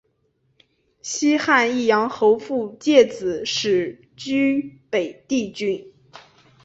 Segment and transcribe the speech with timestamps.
[1.03, 5.93] 西汉义阳侯傅介子始居北地郡。